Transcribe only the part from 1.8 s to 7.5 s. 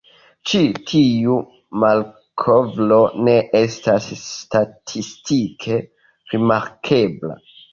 malkovro ne estas statistike rimarkebla.